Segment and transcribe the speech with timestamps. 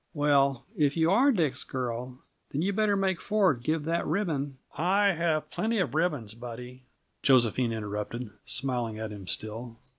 [0.15, 2.17] "Well, if you are Dick's girl,
[2.49, 4.57] then you better make Ford give that ribbon"
[4.99, 6.85] "I have plenty of ribbons, Buddy,"
[7.21, 9.77] Josephine interrupted, smiling at him still.